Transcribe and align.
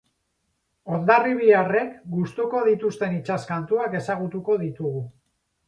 Hondarribiarrek 0.95 1.91
gustuko 2.15 2.63
dituzten 2.71 3.21
itsas 3.21 3.39
kantuak 3.53 4.01
ezagutuko 4.03 4.59
ditugu. 4.67 5.07